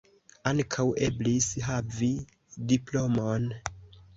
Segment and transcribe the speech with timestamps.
[0.51, 2.09] Ankaŭ eblis havi
[2.73, 3.47] diplomon.